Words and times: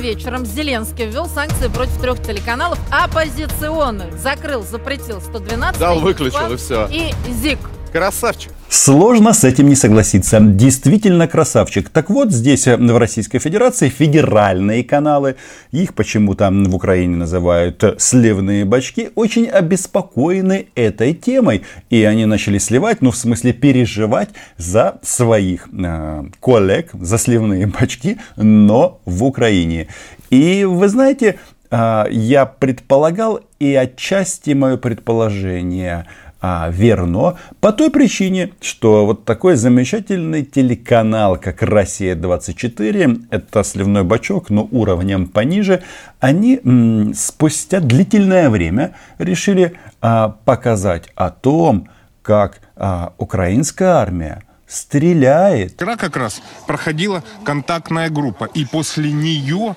вечером 0.00 0.44
Зеленский 0.44 1.06
ввел 1.06 1.26
санкции 1.26 1.68
против 1.68 2.00
трех 2.00 2.22
телеканалов 2.22 2.78
оппозиционных. 2.90 4.18
Закрыл, 4.18 4.62
запретил 4.62 5.20
112. 5.20 5.78
Дал, 5.78 6.00
выключил 6.00 6.52
и 6.52 6.56
все. 6.56 6.88
И 6.90 7.12
ЗИК. 7.30 7.58
Красавчик. 7.92 8.52
Сложно 8.72 9.32
с 9.32 9.42
этим 9.42 9.68
не 9.68 9.74
согласиться. 9.74 10.38
Действительно 10.38 11.26
красавчик. 11.26 11.88
Так 11.88 12.08
вот, 12.08 12.30
здесь 12.30 12.68
э, 12.68 12.76
в 12.76 12.98
Российской 12.98 13.40
Федерации 13.40 13.88
федеральные 13.88 14.84
каналы, 14.84 15.34
их 15.72 15.92
почему-то 15.92 16.48
в 16.52 16.72
Украине 16.76 17.16
называют 17.16 17.82
сливные 17.98 18.64
бачки, 18.64 19.10
очень 19.16 19.48
обеспокоены 19.48 20.68
этой 20.76 21.14
темой. 21.14 21.64
И 21.90 22.04
они 22.04 22.26
начали 22.26 22.58
сливать, 22.58 23.02
ну 23.02 23.10
в 23.10 23.16
смысле 23.16 23.52
переживать 23.52 24.28
за 24.56 25.00
своих 25.02 25.68
э, 25.72 26.22
коллег, 26.38 26.90
за 26.92 27.18
сливные 27.18 27.66
бачки, 27.66 28.18
но 28.36 29.00
в 29.04 29.24
Украине. 29.24 29.88
И 30.30 30.62
вы 30.64 30.86
знаете, 30.86 31.40
э, 31.72 32.04
я 32.12 32.46
предполагал, 32.46 33.40
и 33.58 33.74
отчасти 33.74 34.50
мое 34.52 34.76
предположение– 34.76 36.06
а, 36.40 36.70
верно 36.70 37.36
по 37.60 37.72
той 37.72 37.90
причине, 37.90 38.52
что 38.60 39.06
вот 39.06 39.24
такой 39.24 39.56
замечательный 39.56 40.44
телеканал, 40.44 41.36
как 41.36 41.62
«Россия-24», 41.62 43.26
это 43.30 43.62
сливной 43.62 44.04
бачок, 44.04 44.50
но 44.50 44.66
уровнем 44.70 45.26
пониже, 45.26 45.82
они 46.18 46.60
м, 46.64 47.12
спустя 47.14 47.80
длительное 47.80 48.48
время 48.48 48.94
решили 49.18 49.74
а, 50.00 50.30
показать 50.44 51.08
о 51.14 51.30
том, 51.30 51.88
как 52.22 52.60
а, 52.76 53.12
украинская 53.18 53.90
армия 53.90 54.42
стреляет. 54.66 55.72
Вчера 55.74 55.96
как 55.96 56.16
раз 56.16 56.40
проходила 56.66 57.22
контактная 57.44 58.08
группа, 58.08 58.44
и 58.44 58.64
после 58.64 59.12
нее 59.12 59.76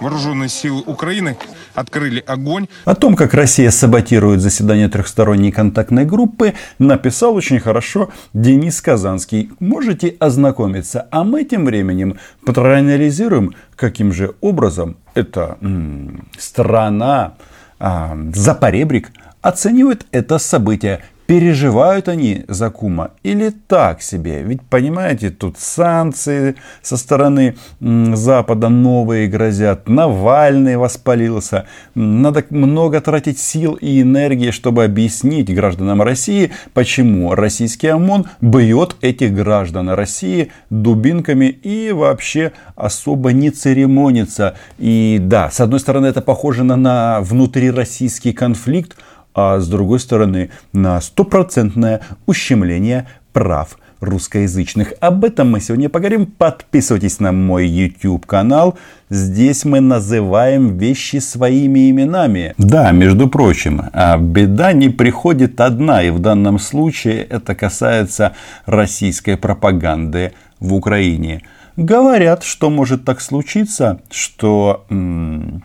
вооруженные 0.00 0.48
силы 0.48 0.82
Украины 0.84 1.36
открыли 1.74 2.22
огонь. 2.26 2.66
О 2.84 2.94
том, 2.94 3.16
как 3.16 3.34
Россия 3.34 3.70
саботирует 3.70 4.40
заседание 4.40 4.88
трехсторонней 4.88 5.52
контактной 5.52 6.04
группы, 6.04 6.54
написал 6.78 7.34
очень 7.34 7.60
хорошо 7.60 8.10
Денис 8.32 8.80
Казанский. 8.80 9.50
Можете 9.60 10.16
ознакомиться. 10.18 11.06
А 11.10 11.24
мы 11.24 11.44
тем 11.44 11.64
временем 11.64 12.18
проанализируем, 12.44 13.54
каким 13.76 14.12
же 14.12 14.34
образом 14.40 14.96
эта 15.14 15.56
м- 15.60 16.28
страна, 16.38 17.34
а, 17.78 18.16
Запоребрик, 18.34 19.10
оценивает 19.40 20.06
это 20.12 20.38
событие 20.38 21.00
переживают 21.32 22.08
они 22.08 22.44
за 22.46 22.68
кума 22.68 23.12
или 23.22 23.48
так 23.48 24.02
себе? 24.02 24.42
Ведь, 24.42 24.60
понимаете, 24.60 25.30
тут 25.30 25.56
санкции 25.56 26.56
со 26.82 26.98
стороны 26.98 27.56
Запада 27.80 28.68
новые 28.68 29.28
грозят. 29.28 29.88
Навальный 29.88 30.76
воспалился. 30.76 31.64
Надо 31.94 32.44
много 32.50 33.00
тратить 33.00 33.38
сил 33.38 33.78
и 33.80 34.02
энергии, 34.02 34.50
чтобы 34.50 34.84
объяснить 34.84 35.54
гражданам 35.54 36.02
России, 36.02 36.50
почему 36.74 37.34
российский 37.34 37.88
ОМОН 37.88 38.26
бьет 38.42 38.96
этих 39.00 39.32
граждан 39.32 39.88
России 39.88 40.52
дубинками 40.68 41.46
и 41.46 41.92
вообще 41.92 42.52
особо 42.76 43.32
не 43.32 43.48
церемонится. 43.48 44.54
И 44.76 45.16
да, 45.18 45.50
с 45.50 45.60
одной 45.60 45.80
стороны, 45.80 46.08
это 46.08 46.20
похоже 46.20 46.62
на, 46.62 46.76
на 46.76 47.22
внутрироссийский 47.22 48.34
конфликт, 48.34 48.98
а 49.34 49.60
с 49.60 49.68
другой 49.68 50.00
стороны 50.00 50.50
на 50.72 51.00
стопроцентное 51.00 52.00
ущемление 52.26 53.06
прав 53.32 53.78
русскоязычных. 54.02 54.94
Об 55.00 55.24
этом 55.24 55.50
мы 55.50 55.60
сегодня 55.60 55.88
поговорим. 55.88 56.26
Подписывайтесь 56.26 57.20
на 57.20 57.32
мой 57.32 57.66
YouTube 57.66 58.26
канал. 58.26 58.76
Здесь 59.08 59.64
мы 59.64 59.80
называем 59.80 60.76
вещи 60.76 61.18
своими 61.18 61.90
именами. 61.90 62.54
Да, 62.58 62.90
между 62.90 63.28
прочим, 63.28 63.82
а 63.92 64.18
беда 64.18 64.72
не 64.72 64.88
приходит 64.88 65.60
одна. 65.60 66.02
И 66.02 66.10
в 66.10 66.18
данном 66.18 66.58
случае 66.58 67.22
это 67.22 67.54
касается 67.54 68.32
российской 68.66 69.36
пропаганды 69.36 70.32
в 70.58 70.74
Украине. 70.74 71.42
Говорят, 71.76 72.42
что 72.42 72.70
может 72.70 73.04
так 73.04 73.20
случиться, 73.20 74.00
что... 74.10 74.84
М- 74.90 75.62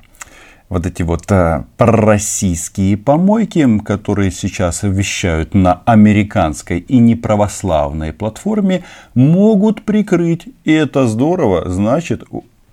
вот 0.69 0.85
эти 0.85 1.01
вот 1.01 1.31
а, 1.31 1.66
пророссийские 1.78 2.97
помойки, 2.97 3.79
которые 3.79 4.31
сейчас 4.31 4.83
вещают 4.83 5.53
на 5.53 5.81
американской 5.85 6.79
и 6.79 6.97
неправославной 6.97 8.13
платформе, 8.13 8.83
могут 9.13 9.83
прикрыть. 9.83 10.47
И 10.66 10.72
это 10.72 11.07
здорово. 11.07 11.69
Значит, 11.69 12.23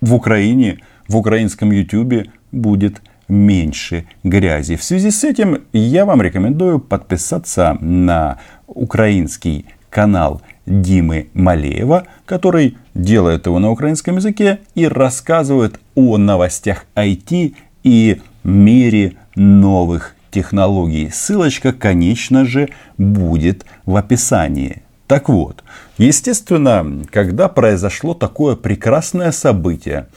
в 0.01 0.13
Украине, 0.13 0.79
в 1.07 1.17
украинском 1.17 1.71
YouTube 1.71 2.27
будет 2.51 3.01
меньше 3.27 4.05
грязи. 4.23 4.75
В 4.75 4.83
связи 4.83 5.09
с 5.09 5.23
этим 5.23 5.63
я 5.73 6.05
вам 6.05 6.21
рекомендую 6.21 6.79
подписаться 6.79 7.77
на 7.79 8.39
украинский 8.67 9.65
канал 9.89 10.41
Димы 10.65 11.29
Малеева, 11.33 12.05
который 12.25 12.77
делает 12.93 13.45
его 13.45 13.59
на 13.59 13.71
украинском 13.71 14.17
языке 14.17 14.59
и 14.75 14.87
рассказывает 14.87 15.79
о 15.95 16.17
новостях 16.17 16.85
IT 16.95 17.55
и 17.85 18.19
мире 18.43 19.13
новых 19.35 20.15
технологий. 20.31 21.09
Ссылочка, 21.13 21.71
конечно 21.71 22.43
же, 22.43 22.69
будет 22.97 23.65
в 23.85 23.95
описании. 23.95 24.81
Так 25.07 25.29
вот, 25.29 25.63
естественно, 25.99 27.03
когда 27.11 27.47
произошло 27.47 28.15
такое 28.15 28.55
прекрасное 28.55 29.31
событие, 29.31 30.07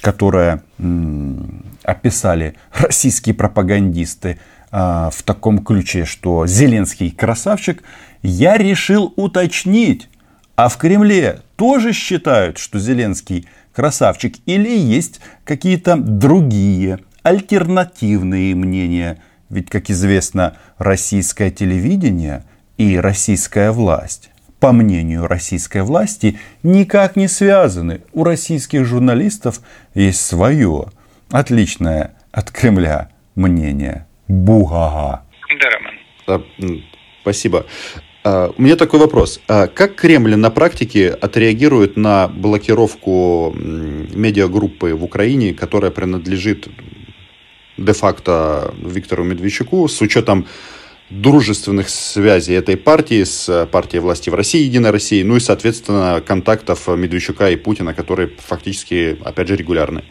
которое 0.00 0.64
м- 0.78 1.64
описали 1.84 2.56
российские 2.76 3.36
пропагандисты 3.36 4.40
а, 4.72 5.10
в 5.10 5.22
таком 5.22 5.64
ключе, 5.64 6.04
что 6.04 6.46
Зеленский 6.48 7.12
красавчик, 7.12 7.84
я 8.22 8.58
решил 8.58 9.12
уточнить, 9.14 10.08
а 10.56 10.68
в 10.68 10.76
Кремле 10.76 11.38
тоже 11.54 11.92
считают, 11.92 12.58
что 12.58 12.80
Зеленский 12.80 13.46
красавчик 13.72 14.34
или 14.44 14.76
есть 14.76 15.20
какие-то 15.44 15.96
другие 15.96 16.98
альтернативные 17.22 18.54
мнения. 18.54 19.22
Ведь, 19.50 19.68
как 19.68 19.90
известно, 19.90 20.56
российское 20.78 21.50
телевидение 21.50 22.44
и 22.78 22.96
российская 22.98 23.70
власть, 23.70 24.30
по 24.60 24.72
мнению 24.72 25.26
российской 25.26 25.82
власти, 25.82 26.38
никак 26.62 27.16
не 27.16 27.28
связаны. 27.28 28.02
У 28.12 28.24
российских 28.24 28.84
журналистов 28.84 29.60
есть 29.94 30.24
свое, 30.24 30.86
отличное 31.30 32.14
от 32.30 32.50
Кремля 32.50 33.10
мнение. 33.34 34.06
Бугага. 34.28 35.22
Да, 35.60 35.68
Роман. 36.28 36.44
Спасибо. 37.22 37.66
Uh, 38.24 38.54
у 38.56 38.62
меня 38.62 38.76
такой 38.76 39.00
вопрос. 39.00 39.40
Uh, 39.48 39.66
как 39.66 39.96
Кремль 39.96 40.36
на 40.36 40.50
практике 40.50 41.08
отреагирует 41.08 41.96
на 41.96 42.28
блокировку 42.28 43.52
медиагруппы 43.52 44.94
в 44.94 45.02
Украине, 45.02 45.54
которая 45.54 45.90
принадлежит 45.90 46.68
де-факто 47.84 48.74
Виктору 48.82 49.24
Медведчуку 49.24 49.88
с 49.88 50.00
учетом 50.00 50.46
дружественных 51.10 51.88
связей 51.90 52.54
этой 52.54 52.76
партии 52.76 53.24
с 53.24 53.66
партией 53.66 54.00
власти 54.00 54.30
в 54.30 54.34
России, 54.34 54.62
Единой 54.62 54.90
России, 54.90 55.22
ну 55.22 55.36
и, 55.36 55.40
соответственно, 55.40 56.22
контактов 56.26 56.88
Медведчука 56.88 57.50
и 57.50 57.56
Путина, 57.56 57.92
которые 57.92 58.28
фактически, 58.38 59.18
опять 59.24 59.48
же, 59.48 59.56
регулярны. 59.56 60.04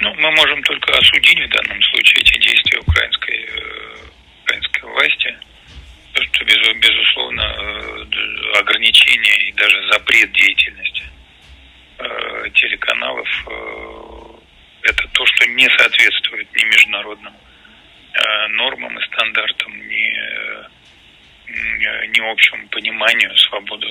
Ну, 0.00 0.14
мы 0.14 0.30
можем 0.32 0.62
только 0.62 0.92
осудить 0.92 1.38
в 1.38 1.48
данном 1.48 1.82
случае 1.82 2.20
эти 2.20 2.38
действия 2.38 2.78
украинской, 2.80 3.46
э, 3.46 3.96
украинской 4.42 4.82
власти, 4.82 5.34
что, 6.12 6.44
безусловно, 6.44 7.42
э, 7.42 8.58
ограничение 8.58 9.48
и 9.48 9.52
даже 9.52 9.76
запрет 9.92 10.32
деятельности 10.32 11.04
э, 11.98 12.50
телеканалов 12.54 13.28
это 14.84 15.08
то, 15.12 15.26
что 15.26 15.46
не 15.48 15.68
соответствует 15.68 16.46
ни 16.54 16.64
международным 16.64 17.32
э, 17.32 18.48
нормам 18.48 18.98
и 18.98 19.02
стандартам, 19.06 19.72
ни, 19.88 20.12
э, 20.12 20.66
ни 22.08 22.30
общему 22.30 22.68
пониманию 22.68 23.34
свободы, 23.36 23.86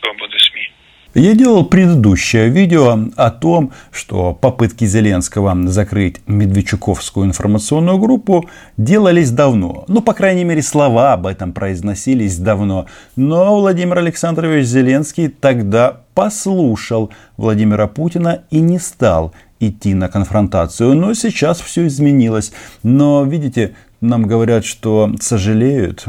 свободы 0.00 0.38
СМИ. 0.38 0.70
Я 1.14 1.34
делал 1.34 1.64
предыдущее 1.64 2.50
видео 2.50 2.96
о 3.16 3.30
том, 3.32 3.72
что 3.90 4.32
попытки 4.32 4.84
Зеленского 4.84 5.56
закрыть 5.68 6.20
Медведчуковскую 6.28 7.26
информационную 7.26 7.98
группу 7.98 8.48
делались 8.76 9.32
давно. 9.32 9.84
Ну, 9.88 10.02
по 10.02 10.14
крайней 10.14 10.44
мере, 10.44 10.62
слова 10.62 11.14
об 11.14 11.26
этом 11.26 11.52
произносились 11.52 12.36
давно. 12.38 12.86
Но 13.16 13.58
Владимир 13.58 13.98
Александрович 13.98 14.66
Зеленский 14.66 15.28
тогда 15.28 16.02
послушал 16.14 17.10
Владимира 17.36 17.88
Путина 17.88 18.44
и 18.50 18.60
не 18.60 18.78
стал 18.78 19.34
идти 19.60 19.94
на 19.94 20.08
конфронтацию. 20.08 20.94
Но 20.94 21.14
сейчас 21.14 21.60
все 21.60 21.86
изменилось. 21.86 22.52
Но, 22.82 23.24
видите, 23.24 23.74
нам 24.00 24.26
говорят, 24.26 24.64
что 24.64 25.12
сожалеют, 25.20 26.06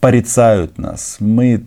порицают 0.00 0.78
нас. 0.78 1.16
Мы 1.18 1.64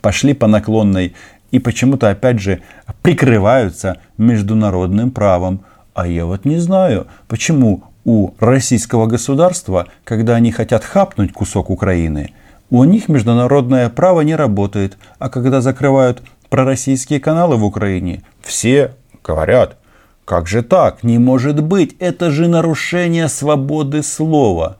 пошли 0.00 0.34
по 0.34 0.46
наклонной 0.46 1.14
и 1.50 1.58
почему-то 1.58 2.10
опять 2.10 2.40
же 2.40 2.60
прикрываются 3.02 3.98
международным 4.18 5.10
правом. 5.10 5.60
А 5.94 6.06
я 6.06 6.26
вот 6.26 6.44
не 6.44 6.58
знаю, 6.58 7.06
почему 7.28 7.84
у 8.04 8.32
российского 8.38 9.06
государства, 9.06 9.86
когда 10.04 10.34
они 10.34 10.52
хотят 10.52 10.84
хапнуть 10.84 11.32
кусок 11.32 11.70
Украины, 11.70 12.34
у 12.70 12.84
них 12.84 13.08
международное 13.08 13.88
право 13.88 14.22
не 14.22 14.34
работает, 14.34 14.98
а 15.18 15.30
когда 15.30 15.60
закрывают 15.60 16.22
пророссийские 16.50 17.20
каналы 17.20 17.56
в 17.56 17.64
Украине, 17.64 18.22
все 18.42 18.94
говорят, 19.22 19.76
как 20.24 20.48
же 20.48 20.62
так? 20.62 21.02
Не 21.02 21.18
может 21.18 21.62
быть. 21.62 21.96
Это 21.98 22.30
же 22.30 22.48
нарушение 22.48 23.28
свободы 23.28 24.02
слова. 24.02 24.78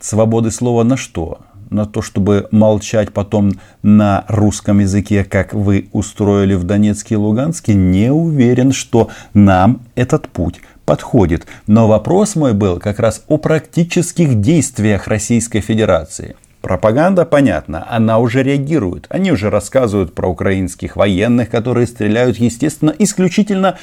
Свободы 0.00 0.50
слова 0.50 0.84
на 0.84 0.96
что? 0.96 1.38
На 1.70 1.86
то, 1.86 2.02
чтобы 2.02 2.46
молчать 2.52 3.12
потом 3.12 3.52
на 3.82 4.24
русском 4.28 4.78
языке, 4.80 5.24
как 5.24 5.52
вы 5.52 5.88
устроили 5.92 6.54
в 6.54 6.64
Донецке 6.64 7.14
и 7.14 7.18
Луганске, 7.18 7.74
не 7.74 8.12
уверен, 8.12 8.72
что 8.72 9.10
нам 9.34 9.80
этот 9.94 10.28
путь 10.28 10.60
подходит. 10.84 11.46
Но 11.66 11.88
вопрос 11.88 12.36
мой 12.36 12.52
был 12.52 12.78
как 12.78 13.00
раз 13.00 13.24
о 13.26 13.38
практических 13.38 14.40
действиях 14.40 15.08
Российской 15.08 15.60
Федерации. 15.60 16.36
Пропаганда, 16.60 17.24
понятно, 17.24 17.86
она 17.88 18.18
уже 18.18 18.42
реагирует. 18.42 19.06
Они 19.08 19.32
уже 19.32 19.50
рассказывают 19.50 20.14
про 20.14 20.28
украинских 20.28 20.96
военных, 20.96 21.50
которые 21.50 21.86
стреляют, 21.86 22.38
естественно, 22.38 22.94
исключительно 22.98 23.78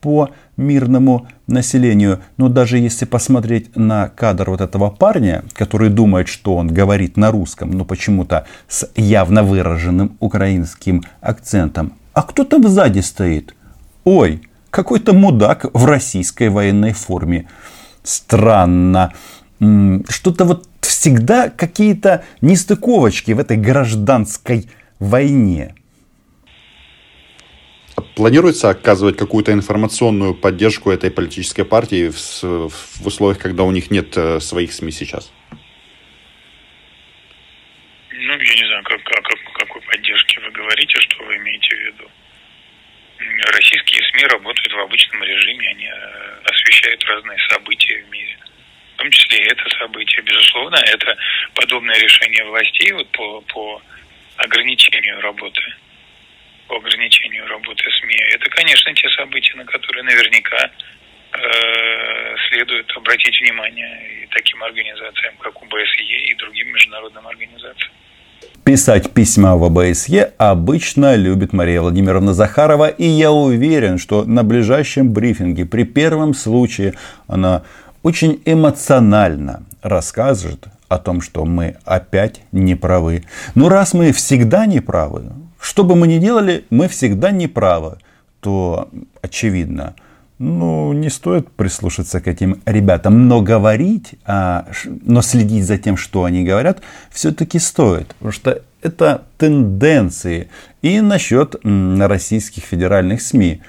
по 0.00 0.30
мирному 0.56 1.28
населению. 1.46 2.20
Но 2.36 2.48
даже 2.48 2.78
если 2.78 3.04
посмотреть 3.04 3.76
на 3.76 4.08
кадр 4.08 4.50
вот 4.50 4.60
этого 4.60 4.90
парня, 4.90 5.44
который 5.54 5.90
думает, 5.90 6.28
что 6.28 6.56
он 6.56 6.68
говорит 6.68 7.16
на 7.16 7.30
русском, 7.30 7.70
но 7.70 7.84
почему-то 7.84 8.46
с 8.68 8.88
явно 8.96 9.42
выраженным 9.42 10.16
украинским 10.20 11.02
акцентом. 11.20 11.92
А 12.12 12.22
кто 12.22 12.44
там 12.44 12.66
сзади 12.68 13.00
стоит? 13.00 13.54
Ой, 14.04 14.42
какой-то 14.70 15.12
мудак 15.12 15.66
в 15.72 15.84
российской 15.84 16.48
военной 16.48 16.92
форме. 16.92 17.48
Странно. 18.02 19.12
Что-то 19.58 20.44
вот 20.44 20.68
всегда 20.80 21.50
какие-то 21.50 22.24
нестыковочки 22.40 23.32
в 23.32 23.38
этой 23.38 23.56
гражданской 23.56 24.68
войне. 24.98 25.74
Планируется 28.20 28.68
оказывать 28.68 29.16
какую-то 29.16 29.50
информационную 29.54 30.34
поддержку 30.34 30.90
этой 30.90 31.10
политической 31.10 31.64
партии 31.64 32.10
в, 32.10 32.68
в 32.68 33.06
условиях, 33.06 33.38
когда 33.38 33.62
у 33.62 33.70
них 33.70 33.90
нет 33.90 34.14
э, 34.14 34.40
своих 34.40 34.74
СМИ 34.74 34.92
сейчас? 34.92 35.32
Ну, 38.12 38.32
я 38.32 38.54
не 38.56 38.66
знаю, 38.66 38.84
как, 38.84 39.02
как, 39.04 39.24
какой 39.54 39.80
поддержки 39.80 40.38
вы 40.38 40.50
говорите, 40.50 41.00
что 41.00 41.24
вы 41.24 41.36
имеете 41.36 41.74
в 41.74 41.78
виду. 41.78 42.10
Российские 43.56 44.02
СМИ 44.10 44.24
работают 44.24 44.70
в 44.70 44.80
обычном 44.80 45.22
режиме, 45.22 45.68
они 45.70 45.86
э, 45.86 46.40
освещают 46.44 47.02
разные 47.04 47.38
события 47.48 48.04
в 48.06 48.10
мире. 48.10 48.36
В 48.96 48.98
том 48.98 49.10
числе 49.12 49.38
и 49.38 49.48
это 49.48 49.64
событие. 49.78 50.20
Безусловно, 50.20 50.76
это 50.76 51.16
подобное 51.54 51.98
решение 51.98 52.44
властей 52.44 52.92
вот 52.92 53.08
по, 53.12 53.40
по 53.40 53.80
ограничению 54.36 55.22
работы 55.22 55.62
по 56.70 56.76
ограничению 56.76 57.46
работы 57.48 57.82
СМИ. 58.00 58.16
Это, 58.34 58.48
конечно, 58.48 58.94
те 58.94 59.08
события, 59.10 59.56
на 59.56 59.64
которые 59.64 60.04
наверняка 60.04 60.70
э, 61.32 62.36
следует 62.48 62.88
обратить 62.96 63.40
внимание 63.40 64.22
и 64.22 64.26
таким 64.30 64.62
организациям, 64.62 65.34
как 65.40 65.60
УБСЕ 65.60 66.04
и 66.30 66.34
другим 66.36 66.68
международным 66.68 67.26
организациям. 67.26 67.92
Писать 68.64 69.12
письма 69.12 69.56
в 69.56 69.64
ОБСЕ 69.64 70.32
обычно 70.38 71.16
любит 71.16 71.52
Мария 71.52 71.80
Владимировна 71.80 72.34
Захарова, 72.34 72.88
и 72.88 73.04
я 73.04 73.32
уверен, 73.32 73.98
что 73.98 74.24
на 74.24 74.44
ближайшем 74.44 75.12
брифинге 75.12 75.66
при 75.66 75.82
первом 75.82 76.34
случае 76.34 76.94
она 77.26 77.64
очень 78.04 78.40
эмоционально 78.44 79.64
расскажет 79.82 80.66
о 80.88 80.98
том, 80.98 81.20
что 81.20 81.44
мы 81.44 81.78
опять 81.84 82.42
не 82.52 82.76
правы. 82.76 83.24
Ну, 83.56 83.68
раз 83.68 83.92
мы 83.92 84.12
всегда 84.12 84.66
не 84.66 84.80
правы, 84.80 85.32
что 85.60 85.84
бы 85.84 85.94
мы 85.94 86.06
ни 86.06 86.18
делали, 86.18 86.64
мы 86.70 86.88
всегда 86.88 87.30
не 87.30 87.46
правы, 87.46 87.98
то 88.40 88.88
очевидно, 89.22 89.94
ну, 90.38 90.94
не 90.94 91.10
стоит 91.10 91.50
прислушаться 91.50 92.20
к 92.20 92.26
этим 92.26 92.62
ребятам, 92.64 93.28
но 93.28 93.42
говорить, 93.42 94.14
а, 94.24 94.66
но 94.86 95.20
следить 95.20 95.66
за 95.66 95.76
тем, 95.76 95.98
что 95.98 96.24
они 96.24 96.44
говорят, 96.44 96.80
все-таки 97.10 97.58
стоит, 97.58 98.08
потому 98.14 98.32
что 98.32 98.62
это 98.80 99.24
тенденции. 99.36 100.48
И 100.80 101.00
насчет 101.02 101.56
российских 101.62 102.64
федеральных 102.64 103.20
СМИ. 103.20 103.60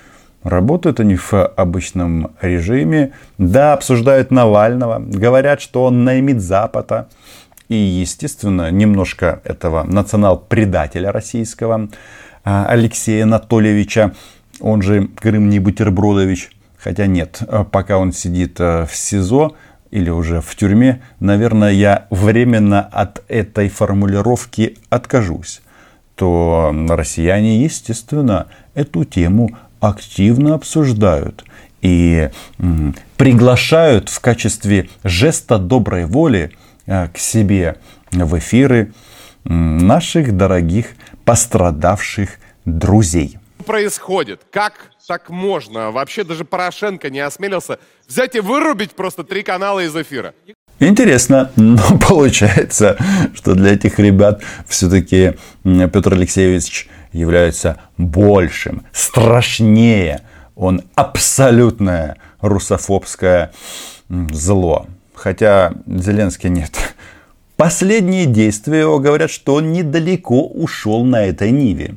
Работают 0.44 1.00
они 1.00 1.18
в 1.18 1.34
обычном 1.34 2.32
режиме, 2.42 3.12
да, 3.38 3.74
обсуждают 3.74 4.32
Навального, 4.32 4.98
говорят, 5.00 5.62
что 5.62 5.84
он 5.84 6.04
наймит 6.04 6.42
Запада, 6.42 7.10
и, 7.72 7.76
естественно, 7.76 8.70
немножко 8.70 9.40
этого 9.46 9.84
национал-предателя 9.84 11.10
российского 11.14 11.88
а, 12.44 12.66
Алексея 12.66 13.24
Анатольевича, 13.24 14.14
он 14.60 14.82
же 14.82 15.08
Крым 15.08 15.48
не 15.48 15.60
Бутербродович, 15.60 16.50
хотя 16.78 17.06
нет, 17.06 17.40
а, 17.48 17.64
пока 17.64 17.98
он 17.98 18.12
сидит 18.12 18.58
а, 18.60 18.86
в 18.86 18.94
СИЗО 18.94 19.56
или 19.90 20.10
уже 20.10 20.42
в 20.42 20.54
тюрьме, 20.58 21.02
наверное, 21.22 21.72
я 21.72 22.08
временно 22.10 22.82
от 22.82 23.24
этой 23.30 23.70
формулировки 23.70 24.78
откажусь. 24.90 25.62
То 26.16 26.76
россияне, 26.90 27.64
естественно, 27.64 28.48
эту 28.74 29.06
тему 29.06 29.52
активно 29.80 30.56
обсуждают 30.56 31.46
и 31.82 32.30
приглашают 33.16 34.10
в 34.10 34.20
качестве 34.20 34.90
жеста 35.06 35.58
доброй 35.58 36.06
воли 36.06 36.52
к 37.14 37.18
себе 37.18 37.78
в 38.12 38.38
эфиры 38.38 38.94
наших 39.44 40.36
дорогих 40.36 40.88
пострадавших 41.26 42.32
друзей. 42.66 43.38
Происходит. 43.66 44.42
Как 44.52 44.74
так 45.08 45.30
можно? 45.30 45.92
Вообще 45.92 46.24
даже 46.24 46.46
Порошенко 46.46 47.10
не 47.10 47.20
осмелился 47.20 47.80
взять 48.08 48.36
и 48.36 48.40
вырубить 48.40 48.92
просто 48.92 49.24
три 49.24 49.44
канала 49.44 49.80
из 49.82 49.96
эфира. 49.96 50.34
Интересно, 50.80 51.52
но 51.56 51.98
получается, 52.08 52.98
что 53.36 53.54
для 53.54 53.74
этих 53.74 54.00
ребят 54.00 54.42
все-таки 54.68 55.36
Петр 55.64 56.14
Алексеевич 56.14 56.90
является 57.12 57.78
большим, 57.98 58.84
страшнее. 58.92 60.22
Он 60.56 60.82
абсолютное 60.96 62.18
русофобское 62.42 63.52
зло. 64.10 64.88
Хотя 65.22 65.74
Зеленский 65.86 66.50
нет. 66.50 66.72
Последние 67.56 68.26
действия 68.26 68.80
его 68.80 68.98
говорят, 68.98 69.30
что 69.30 69.54
он 69.54 69.72
недалеко 69.72 70.48
ушел 70.48 71.04
на 71.06 71.28
этой 71.28 71.52
ниве. 71.52 71.96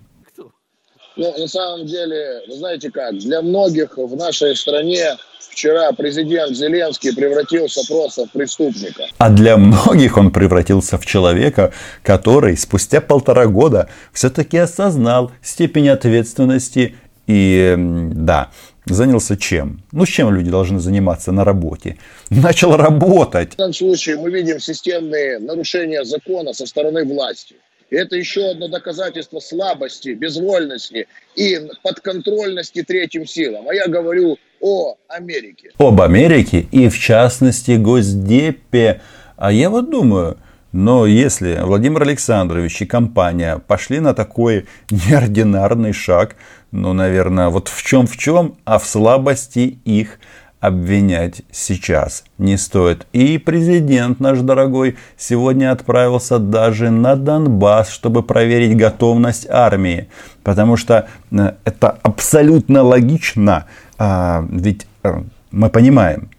Ну, 1.17 1.33
на 1.39 1.49
самом 1.49 1.87
деле, 1.87 2.43
вы 2.47 2.55
знаете 2.55 2.91
как, 2.91 3.17
для 3.17 3.41
многих 3.41 3.97
в 3.97 4.15
нашей 4.15 4.55
стране 4.55 5.17
вчера 5.41 5.91
президент 5.93 6.55
Зеленский 6.55 7.15
превратился 7.15 7.81
просто 7.89 8.27
в 8.27 8.31
преступника. 8.31 9.05
А 9.17 9.31
для 9.31 9.57
многих 9.57 10.19
он 10.19 10.31
превратился 10.31 10.99
в 10.99 11.07
человека, 11.07 11.73
который 12.03 12.59
спустя 12.59 13.01
полтора 13.01 13.47
года 13.47 13.89
все-таки 14.13 14.59
осознал 14.59 15.33
степень 15.41 15.89
ответственности 15.89 16.95
и, 17.27 17.75
да, 17.79 18.51
занялся 18.87 19.37
чем? 19.37 19.83
Ну, 19.93 20.07
с 20.07 20.09
чем 20.09 20.35
люди 20.35 20.51
должны 20.51 20.81
заниматься 20.81 21.33
на 21.33 21.45
работе? 21.45 21.99
Начал 22.31 22.77
работать. 22.77 23.55
В 23.55 23.57
данном 23.57 23.75
случае 23.75 24.17
мы 24.17 24.31
видим 24.31 24.61
системные 24.61 25.39
нарушения 25.39 26.05
закона 26.05 26.53
со 26.53 26.67
стороны 26.67 27.05
власти. 27.05 27.57
И 27.91 27.97
это 27.97 28.17
еще 28.17 28.51
одно 28.51 28.69
доказательство 28.69 29.41
слабости, 29.41 30.11
безвольности 30.11 31.07
и 31.37 31.61
подконтрольности 31.83 32.83
третьим 32.83 33.27
силам. 33.27 33.69
А 33.69 33.75
я 33.75 33.87
говорю 33.87 34.39
о 34.61 34.97
Америке. 35.09 35.71
Об 35.79 36.01
Америке 36.01 36.67
и 36.73 36.89
в 36.89 36.99
частности 36.99 37.73
Госдепе. 37.73 39.03
А 39.37 39.53
я 39.53 39.69
вот 39.71 39.91
думаю, 39.91 40.39
но 40.75 41.07
если 41.07 41.61
Владимир 41.63 42.03
Александрович 42.03 42.83
и 42.83 42.85
компания 42.85 43.59
пошли 43.59 44.01
на 44.01 44.13
такой 44.13 44.67
неординарный 44.91 45.93
шаг, 45.93 46.35
ну, 46.73 46.93
наверное, 46.93 47.49
вот 47.49 47.69
в 47.69 47.81
чем 47.85 48.09
в 48.09 48.17
чем, 48.17 48.57
а 48.65 48.81
в 48.81 48.85
слабости 48.85 49.79
их 49.85 50.19
обвинять 50.59 51.43
сейчас 51.53 52.25
не 52.39 52.57
стоит. 52.57 53.07
И 53.13 53.39
президент 53.39 54.19
наш 54.19 54.41
дорогой 54.41 54.97
сегодня 55.17 55.71
отправился 55.71 56.41
даже 56.41 56.91
на 56.91 57.15
Донбасс, 57.15 57.89
чтобы 57.89 58.25
проверить 58.25 58.77
готовность 58.77 59.47
армии. 59.49 60.09
Потому 60.43 60.77
что 60.77 61.07
э, 61.31 61.53
это 61.65 61.91
абсолютно 62.03 62.83
логично. 62.83 63.67
А, 63.97 64.45
ведь 64.51 64.89
э, 65.05 65.23
мы 65.53 65.71
понимаем, 65.71 66.31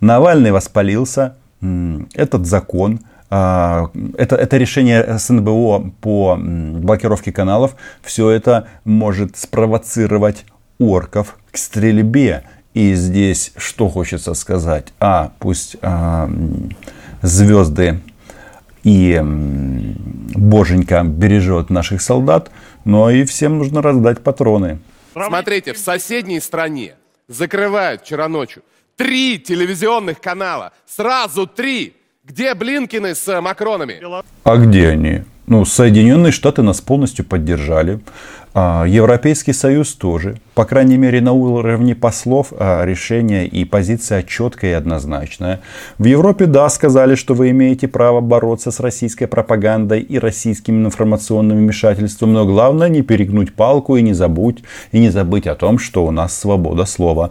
Навальный 0.00 0.52
воспалился, 0.52 1.36
этот 2.14 2.46
закон 2.46 3.00
это, 3.30 4.34
это 4.34 4.56
решение 4.56 5.18
СНБО 5.18 5.92
по 6.00 6.36
блокировке 6.36 7.32
каналов, 7.32 7.76
все 8.02 8.30
это 8.30 8.68
может 8.84 9.36
спровоцировать 9.36 10.44
орков 10.78 11.38
к 11.52 11.56
стрельбе. 11.56 12.44
И 12.74 12.94
здесь 12.94 13.52
что 13.56 13.88
хочется 13.88 14.34
сказать? 14.34 14.92
А, 15.00 15.32
пусть 15.38 15.76
а, 15.82 16.30
звезды 17.22 18.00
и 18.82 19.20
боженька 19.22 21.02
бережет 21.04 21.70
наших 21.70 22.00
солдат, 22.00 22.50
но 22.84 23.10
и 23.10 23.24
всем 23.24 23.58
нужно 23.58 23.82
раздать 23.82 24.20
патроны. 24.22 24.78
Смотрите, 25.12 25.72
в 25.72 25.78
соседней 25.78 26.40
стране 26.40 26.94
закрывают 27.28 28.02
вчера 28.02 28.28
ночью 28.28 28.62
три 28.96 29.38
телевизионных 29.38 30.20
канала. 30.20 30.72
Сразу 30.86 31.46
три. 31.46 31.96
Где 32.30 32.54
Блинкины 32.54 33.16
с 33.16 33.40
Макронами? 33.40 34.00
А 34.44 34.56
где 34.56 34.90
они? 34.90 35.22
Ну, 35.48 35.64
Соединенные 35.64 36.30
Штаты 36.30 36.62
нас 36.62 36.80
полностью 36.80 37.24
поддержали. 37.24 37.98
А, 38.54 38.84
Европейский 38.86 39.52
Союз 39.52 39.94
тоже. 39.94 40.36
По 40.54 40.64
крайней 40.64 40.96
мере, 40.96 41.20
на 41.20 41.32
уровне 41.32 41.96
послов 41.96 42.52
а, 42.52 42.84
решение 42.84 43.48
и 43.48 43.64
позиция 43.64 44.22
четкая 44.22 44.70
и 44.70 44.74
однозначная. 44.74 45.60
В 45.98 46.04
Европе, 46.04 46.46
да, 46.46 46.68
сказали, 46.68 47.16
что 47.16 47.34
вы 47.34 47.50
имеете 47.50 47.88
право 47.88 48.20
бороться 48.20 48.70
с 48.70 48.78
российской 48.78 49.26
пропагандой 49.26 50.00
и 50.00 50.16
российским 50.16 50.86
информационным 50.86 51.58
вмешательством. 51.58 52.32
Но 52.32 52.46
главное 52.46 52.88
не 52.88 53.02
перегнуть 53.02 53.54
палку 53.54 53.96
и 53.96 54.02
не 54.02 54.12
забудь, 54.12 54.62
и 54.92 55.00
не 55.00 55.10
забыть 55.10 55.48
о 55.48 55.56
том, 55.56 55.80
что 55.80 56.06
у 56.06 56.12
нас 56.12 56.38
свобода 56.38 56.84
слова 56.84 57.30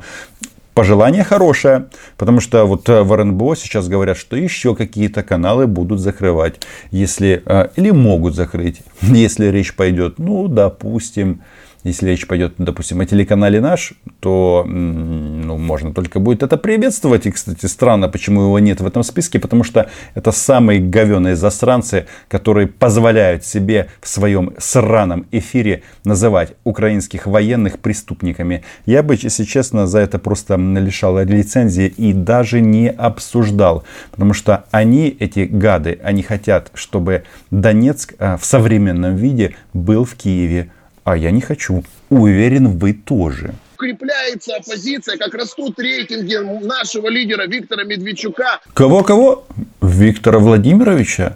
пожелание 0.80 1.26
хорошее, 1.26 1.90
потому 2.16 2.40
что 2.40 2.64
вот 2.64 2.88
э, 2.88 3.04
в 3.04 3.14
РНБО 3.14 3.58
сейчас 3.58 3.90
говорят, 3.90 4.16
что 4.16 4.38
еще 4.38 4.76
какие-то 4.76 5.24
каналы 5.24 5.68
будут 5.68 6.00
закрывать, 6.00 6.62
если 6.90 7.44
э, 7.46 7.68
или 7.76 7.92
могут 7.92 8.34
закрыть, 8.34 8.82
если 9.02 9.48
речь 9.48 9.76
пойдет, 9.76 10.20
ну, 10.20 10.48
допустим, 10.48 11.42
если 11.84 12.10
речь 12.10 12.28
пойдет, 12.28 12.56
допустим, 12.58 13.00
о 13.00 13.06
телеканале 13.06 13.62
«Наш», 13.62 13.94
то 14.20 14.66
ну, 14.68 15.58
можно 15.58 15.94
только 15.94 16.20
будет 16.20 16.44
это 16.44 16.58
приветствовать. 16.58 17.26
И, 17.26 17.32
кстати, 17.32 17.66
странно, 17.68 18.10
почему 18.10 18.42
его 18.42 18.60
нет 18.60 18.82
в 18.82 18.88
этом 18.88 19.04
списке, 19.04 19.40
потому 19.40 19.64
что 19.64 19.90
это 20.14 20.32
самые 20.32 20.82
говеные 20.82 21.38
засранцы, 21.38 22.08
которые 22.28 22.68
позволяют 22.68 23.46
себе 23.46 23.90
в 24.02 24.10
своем 24.10 24.54
сраном 24.58 25.26
эфире 25.32 25.84
называть 26.04 26.54
украинских 26.66 27.28
военных 27.28 27.80
преступниками. 27.80 28.64
Я 28.86 29.02
бы, 29.02 29.18
если 29.20 29.46
честно, 29.46 29.88
за 29.88 30.00
это 30.00 30.20
просто 30.20 30.58
лишал 30.58 31.18
лицензии 31.20 31.88
и 31.88 32.12
даже 32.12 32.60
не 32.60 32.90
обсуждал. 32.90 33.86
Потому 34.12 34.34
что 34.34 34.66
они, 34.72 35.16
эти 35.18 35.46
гады, 35.46 36.00
они 36.04 36.24
хотят, 36.24 36.72
чтобы 36.74 37.24
Донецк 37.52 38.16
а, 38.20 38.38
в 38.38 38.44
современном 38.46 39.16
виде 39.16 39.56
был 39.74 40.04
в 40.04 40.16
Киеве 40.16 40.72
а 41.04 41.18
я 41.18 41.32
не 41.32 41.42
хочу. 41.42 41.84
Уверен, 42.10 42.78
вы 42.78 42.94
тоже. 42.94 43.54
Укрепляется 43.76 44.56
оппозиция, 44.58 45.18
как 45.18 45.34
растут 45.34 45.80
рейтинги 45.80 46.36
нашего 46.66 47.08
лидера 47.08 47.48
Виктора 47.48 47.84
Медведчука. 47.84 48.60
Кого-кого? 48.74 49.46
Виктора 49.82 50.40
Владимировича? 50.40 51.36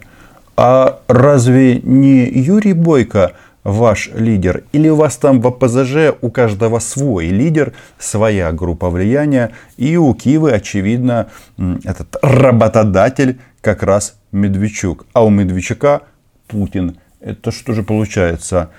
А 0.56 1.00
разве 1.08 1.80
не 1.82 2.28
Юрий 2.28 2.74
Бойко 2.74 3.32
ваш 3.64 4.10
лидер? 4.14 4.64
Или 4.72 4.88
у 4.88 4.96
вас 4.96 5.16
там 5.16 5.40
в 5.40 5.46
ОПЗЖ 5.46 6.16
у 6.20 6.30
каждого 6.30 6.78
свой 6.80 7.28
лидер, 7.28 7.72
своя 7.98 8.52
группа 8.52 8.90
влияния, 8.90 9.52
и 9.76 9.96
у 9.96 10.12
Кивы, 10.14 10.52
очевидно, 10.52 11.28
этот 11.84 12.16
работодатель 12.22 13.40
как 13.62 13.82
раз 13.82 14.16
Медведчук. 14.32 15.06
А 15.14 15.24
у 15.24 15.30
Медведчука 15.30 16.02
Путин. 16.46 16.98
Это 17.20 17.50
что 17.50 17.72
же 17.72 17.82
получается? 17.82 18.70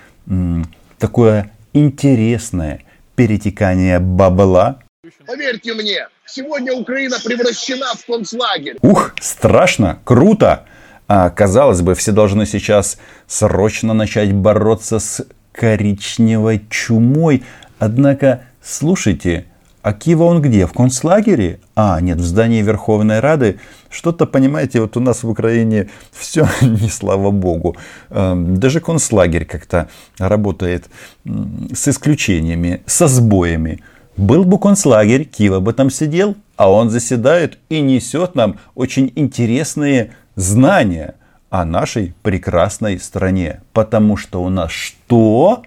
Такое 0.97 1.51
интересное 1.73 2.81
перетекание 3.15 3.99
бабла. 3.99 4.79
Поверьте 5.25 5.73
мне, 5.73 6.07
сегодня 6.25 6.73
Украина 6.73 7.17
превращена 7.23 7.93
в 7.95 8.05
концлагерь. 8.05 8.77
Ух, 8.81 9.13
страшно, 9.19 9.99
круто. 10.03 10.65
А, 11.07 11.29
казалось 11.29 11.81
бы, 11.81 11.93
все 11.93 12.11
должны 12.11 12.45
сейчас 12.45 12.97
срочно 13.27 13.93
начать 13.93 14.33
бороться 14.33 14.99
с 14.99 15.25
коричневой 15.51 16.65
чумой. 16.69 17.43
Однако, 17.77 18.45
слушайте, 18.63 19.45
а 19.85 19.93
Киева 19.93 20.23
он 20.23 20.41
где? 20.41 20.65
В 20.65 20.73
концлагере? 20.73 21.59
А, 21.75 22.01
нет, 22.01 22.17
в 22.17 22.25
здании 22.25 22.63
Верховной 22.63 23.19
Рады. 23.19 23.59
Что-то, 23.91 24.25
понимаете, 24.25 24.81
вот 24.81 24.97
у 24.97 24.99
нас 24.99 25.21
в 25.21 25.29
Украине 25.29 25.91
все 26.11 26.47
не 26.61 26.89
слава 26.89 27.29
богу. 27.29 27.77
Эм, 28.09 28.57
даже 28.57 28.79
концлагерь 28.79 29.45
как-то 29.45 29.87
работает 30.17 30.89
с 31.23 31.87
исключениями, 31.87 32.81
со 32.87 33.07
сбоями. 33.07 33.83
Был 34.17 34.43
бы 34.43 34.57
концлагерь, 34.57 35.23
Киева 35.23 35.59
бы 35.59 35.71
там 35.71 35.91
сидел, 35.91 36.35
а 36.57 36.71
он 36.71 36.89
заседает 36.89 37.59
и 37.69 37.79
несет 37.79 38.33
нам 38.33 38.57
очень 38.73 39.13
интересные 39.15 40.15
знания 40.35 41.13
о 41.51 41.63
нашей 41.63 42.15
прекрасной 42.23 42.99
стране. 42.99 43.61
Потому 43.71 44.17
что 44.17 44.41
у 44.41 44.49
нас 44.49 44.71
что? 44.71 45.61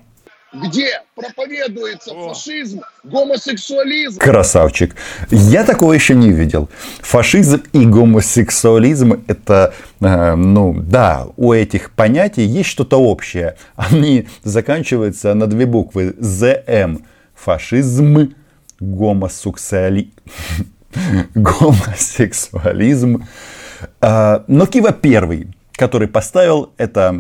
Где 0.53 1.03
проповедуется 1.15 2.15
фашизм, 2.15 2.81
гомосексуализм. 3.05 4.19
Красавчик. 4.19 4.97
Я 5.31 5.65
такого 5.65 5.93
еще 5.93 6.15
не 6.15 6.31
видел. 6.31 6.69
Фашизм 7.01 7.63
и 7.73 7.85
гомосексуализм 7.85 9.25
это, 9.27 9.75
э, 10.01 10.35
ну 10.35 10.75
да, 10.75 11.27
у 11.37 11.53
этих 11.53 11.91
понятий 11.91 12.45
есть 12.45 12.71
что-то 12.71 12.97
общее. 12.99 13.57
Они 13.77 14.27
заканчиваются 14.43 15.35
на 15.35 15.47
две 15.47 15.67
буквы. 15.67 16.15
ЗМ. 16.19 17.05
Фашизм, 17.35 18.35
гомосексуали... 18.81 20.11
гомосексуализм. 21.35 23.27
Э, 24.01 24.41
но 24.47 24.67
Кива 24.67 24.93
первый 24.93 25.49
который 25.79 26.09
поставил 26.09 26.73
это, 26.77 27.15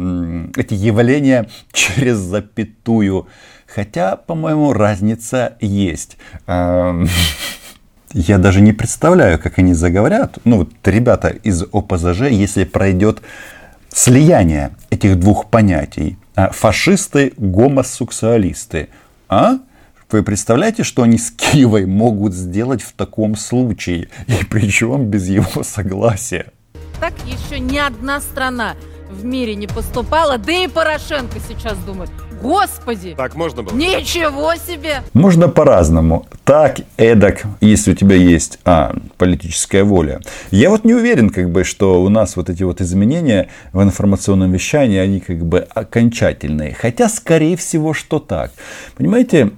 эти 0.56 0.74
явления 0.74 1.48
через 1.72 2.16
запятую. 2.16 3.28
Хотя, 3.66 4.16
по-моему, 4.16 4.72
разница 4.72 5.56
есть. 5.60 6.18
Эм, 6.46 7.06
я 8.12 8.38
даже 8.38 8.60
не 8.60 8.72
представляю, 8.72 9.38
как 9.38 9.58
они 9.58 9.74
заговорят. 9.74 10.38
Ну, 10.44 10.58
вот 10.58 10.70
ребята 10.84 11.28
из 11.28 11.62
ОПЗЖ, 11.62 12.22
если 12.30 12.64
пройдет 12.64 13.22
слияние 13.90 14.72
этих 14.90 15.18
двух 15.20 15.50
понятий. 15.50 16.18
А, 16.34 16.50
фашисты, 16.50 17.32
гомосексуалисты. 17.36 18.88
А? 19.28 19.58
Вы 20.10 20.22
представляете, 20.22 20.82
что 20.82 21.02
они 21.02 21.18
с 21.18 21.30
Киевой 21.30 21.84
могут 21.84 22.34
сделать 22.34 22.82
в 22.82 22.92
таком 22.92 23.36
случае? 23.36 24.08
И 24.26 24.44
причем 24.48 25.04
без 25.04 25.28
его 25.28 25.62
согласия? 25.62 26.52
Так 27.00 27.14
еще 27.26 27.60
ни 27.60 27.78
одна 27.78 28.20
страна 28.20 28.76
в 29.10 29.24
мире 29.24 29.54
не 29.54 29.66
поступала. 29.66 30.38
Да 30.38 30.52
и 30.52 30.68
Порошенко 30.68 31.38
сейчас 31.40 31.78
думает, 31.78 32.10
господи, 32.42 33.14
так 33.16 33.34
можно 33.34 33.62
было? 33.62 33.74
Ничего 33.74 34.54
себе! 34.54 35.02
Можно 35.12 35.48
по-разному. 35.48 36.26
Так, 36.44 36.80
эдак, 36.96 37.44
если 37.60 37.92
у 37.92 37.94
тебя 37.94 38.16
есть 38.16 38.58
а, 38.64 38.94
политическая 39.16 39.84
воля. 39.84 40.20
Я 40.50 40.70
вот 40.70 40.84
не 40.84 40.94
уверен, 40.94 41.30
как 41.30 41.50
бы, 41.50 41.64
что 41.64 42.02
у 42.02 42.08
нас 42.08 42.36
вот 42.36 42.50
эти 42.50 42.62
вот 42.62 42.80
изменения 42.80 43.48
в 43.72 43.82
информационном 43.82 44.52
вещании, 44.52 44.98
они 44.98 45.20
как 45.20 45.44
бы 45.44 45.60
окончательные. 45.74 46.74
Хотя, 46.74 47.08
скорее 47.08 47.56
всего, 47.56 47.94
что 47.94 48.18
так. 48.18 48.52
Понимаете, 48.96 49.50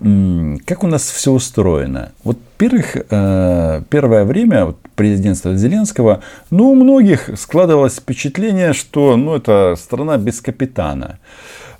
как 0.67 0.85
у 0.85 0.87
нас 0.87 1.03
все 1.03 1.33
устроено? 1.33 2.13
Вот 2.25 2.39
во-первых, 2.61 2.97
э, 3.09 3.83
первое 3.89 4.25
время 4.25 4.67
вот, 4.67 4.77
президентства 4.95 5.57
Зеленского, 5.57 6.21
ну, 6.51 6.73
у 6.73 6.75
многих 6.75 7.31
складывалось 7.39 7.97
впечатление, 7.97 8.75
что 8.75 9.17
ну, 9.17 9.37
это 9.37 9.77
страна 9.79 10.19
без 10.19 10.43
капитана. 10.43 11.19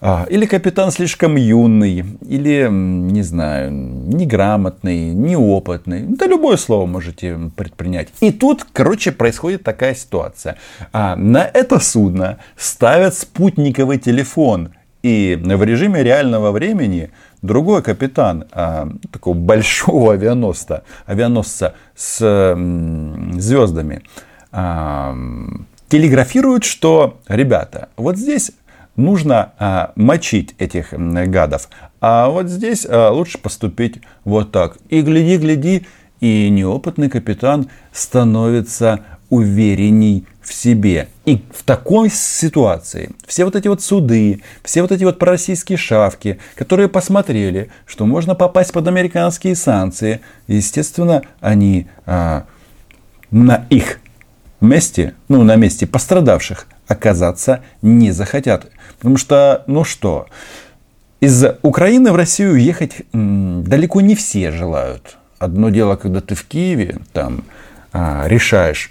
А, 0.03 0.27
или 0.31 0.47
капитан 0.47 0.91
слишком 0.91 1.37
юный, 1.37 2.05
или, 2.27 2.69
не 2.71 3.23
знаю, 3.23 3.71
неграмотный, 3.71 5.13
неопытный. 5.13 6.03
Да 6.03 6.27
любое 6.27 6.57
слово 6.57 6.87
можете 6.87 7.39
предпринять. 7.55 8.09
И 8.21 8.33
тут, 8.33 8.67
короче, 8.73 9.13
происходит 9.13 9.63
такая 9.63 9.95
ситуация. 9.95 10.57
А, 10.93 11.17
на 11.17 11.45
это 11.45 11.81
судно 11.81 12.39
ставят 12.57 13.15
спутниковый 13.15 13.99
телефон. 13.99 14.71
И 15.03 15.39
в 15.43 15.63
режиме 15.63 16.03
реального 16.03 16.51
времени 16.51 17.11
другой 17.43 17.83
капитан 17.83 18.45
а, 18.53 18.89
такого 19.13 19.35
большого 19.35 20.15
авианосца, 20.15 20.83
авианосца 21.07 21.75
с 21.95 22.23
м, 22.23 23.41
звездами 23.41 24.03
а, 24.53 25.15
телеграфирует, 25.89 26.65
что, 26.65 27.19
ребята, 27.29 27.89
вот 27.97 28.17
здесь 28.17 28.53
нужно 29.01 29.53
а, 29.59 29.93
мочить 29.97 30.55
этих 30.59 30.93
гадов, 30.93 31.69
а 32.01 32.29
вот 32.29 32.49
здесь 32.49 32.87
а, 32.89 33.11
лучше 33.11 33.39
поступить 33.39 34.01
вот 34.25 34.53
так. 34.53 34.79
И 34.89 35.03
гляди, 35.03 35.37
гляди, 35.37 35.87
и 36.21 36.49
неопытный 36.51 37.09
капитан 37.09 37.69
становится 37.93 39.01
уверенней 39.29 40.27
в 40.43 40.53
себе. 40.53 41.09
И 41.25 41.45
в 41.55 41.63
такой 41.63 42.11
ситуации 42.11 43.11
все 43.27 43.45
вот 43.45 43.55
эти 43.55 43.69
вот 43.69 43.81
суды, 43.83 44.43
все 44.65 44.83
вот 44.83 44.91
эти 44.91 45.05
вот 45.05 45.19
пророссийские 45.19 45.79
шавки, 45.79 46.39
которые 46.57 46.89
посмотрели, 46.89 47.71
что 47.87 48.07
можно 48.07 48.35
попасть 48.35 48.73
под 48.73 48.89
американские 48.89 49.55
санкции, 49.55 50.21
естественно, 50.49 51.23
они 51.41 51.87
а, 52.07 52.45
на 53.31 53.67
их 53.71 54.01
месте, 54.61 55.15
ну, 55.29 55.45
на 55.45 55.57
месте 55.57 55.87
пострадавших 55.87 56.67
оказаться 56.91 57.63
не 57.83 58.11
захотят. 58.11 58.67
Потому 58.99 59.17
что, 59.17 59.63
ну 59.67 59.85
что, 59.85 60.27
из 61.21 61.45
Украины 61.63 62.13
в 62.13 62.17
Россию 62.17 62.57
ехать 62.57 63.03
м, 63.13 63.63
далеко 63.65 64.01
не 64.01 64.15
все 64.15 64.51
желают. 64.51 65.17
Одно 65.39 65.71
дело, 65.71 65.97
когда 65.97 66.21
ты 66.21 66.35
в 66.35 66.45
Киеве, 66.45 66.99
там 67.13 67.45
а, 67.93 68.27
решаешь 68.27 68.91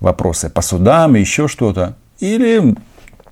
вопросы 0.00 0.50
по 0.50 0.62
судам, 0.62 1.14
еще 1.14 1.48
что-то. 1.48 1.94
Или 2.20 2.74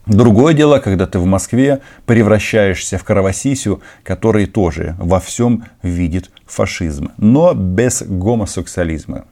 Другое 0.06 0.54
дело, 0.54 0.78
когда 0.78 1.04
ты 1.08 1.18
в 1.18 1.26
Москве 1.26 1.80
превращаешься 2.06 2.96
в 2.96 3.02
кровосисю, 3.02 3.82
который 4.04 4.46
тоже 4.46 4.94
во 4.98 5.18
всем 5.18 5.64
видит 5.82 6.30
фашизм, 6.46 7.10
но 7.16 7.54
без 7.54 8.02
гомосексуализма. 8.02 9.24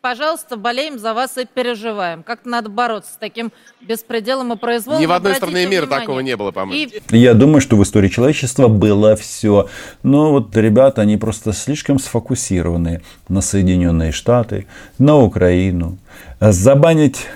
Пожалуйста, 0.00 0.56
болеем 0.56 0.98
за 0.98 1.14
вас 1.14 1.36
и 1.38 1.46
переживаем. 1.46 2.22
Как-то 2.22 2.48
надо 2.48 2.68
бороться 2.68 3.12
с 3.12 3.16
таким 3.16 3.52
беспределом 3.80 4.52
и 4.52 4.56
произволом. 4.56 5.00
Ни 5.00 5.06
в 5.06 5.12
одной 5.12 5.34
стране 5.34 5.66
мира 5.66 5.86
такого 5.86 6.20
не 6.20 6.36
было, 6.36 6.50
по-моему. 6.50 6.90
И... 7.10 7.16
Я 7.16 7.34
думаю, 7.34 7.60
что 7.60 7.76
в 7.76 7.82
истории 7.82 8.08
человечества 8.08 8.68
было 8.68 9.16
все. 9.16 9.68
Но 10.02 10.32
вот 10.32 10.56
ребята, 10.56 11.02
они 11.02 11.16
просто 11.16 11.52
слишком 11.52 11.98
сфокусированы 11.98 13.02
на 13.28 13.40
Соединенные 13.40 14.12
Штаты, 14.12 14.66
на 14.98 15.16
Украину. 15.16 15.98
Забанить 16.40 17.26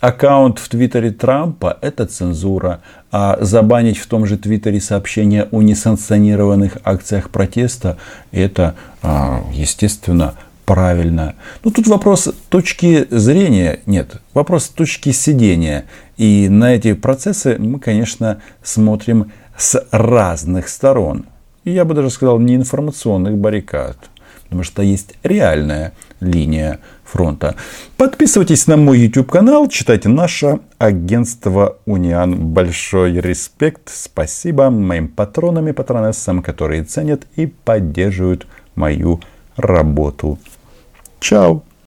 аккаунт 0.00 0.58
в 0.58 0.68
Твиттере 0.68 1.10
Трампа– 1.10 1.78
это 1.80 2.06
цензура, 2.06 2.82
а 3.10 3.38
забанить 3.40 3.98
в 3.98 4.06
том 4.06 4.26
же 4.26 4.36
Твиттере 4.36 4.80
сообщения 4.80 5.48
о 5.50 5.62
несанкционированных 5.62 6.78
акциях 6.84 7.30
протеста– 7.30 7.96
это, 8.32 8.74
а, 9.02 9.42
естественно, 9.52 10.34
правильно. 10.64 11.34
Ну, 11.62 11.70
тут 11.70 11.86
вопрос 11.86 12.30
точки 12.48 13.06
зрения, 13.10 13.80
нет, 13.86 14.20
вопрос 14.32 14.68
точки 14.68 15.12
сидения. 15.12 15.84
И 16.16 16.48
на 16.48 16.74
эти 16.74 16.94
процессы 16.94 17.56
мы, 17.58 17.78
конечно, 17.78 18.40
смотрим 18.62 19.32
с 19.56 19.86
разных 19.90 20.68
сторон. 20.68 21.26
И 21.64 21.70
я 21.70 21.84
бы 21.84 21.94
даже 21.94 22.10
сказал, 22.10 22.38
не 22.38 22.56
информационных 22.56 23.36
баррикад. 23.38 23.96
Потому 24.44 24.62
что 24.62 24.82
есть 24.82 25.14
реальная 25.22 25.92
линия 26.20 26.78
фронта. 27.04 27.56
Подписывайтесь 27.96 28.66
на 28.66 28.76
мой 28.76 28.98
YouTube 28.98 29.30
канал, 29.30 29.68
читайте 29.68 30.08
наше 30.08 30.60
агентство 30.78 31.78
Униан. 31.86 32.36
Большой 32.48 33.20
респект, 33.20 33.90
спасибо 33.92 34.70
моим 34.70 35.08
патронам 35.08 35.68
и 35.68 35.72
патронессам, 35.72 36.42
которые 36.42 36.84
ценят 36.84 37.26
и 37.36 37.46
поддерживают 37.46 38.46
мою 38.74 39.20
работу. 39.56 40.38
Ciao. 41.20 41.62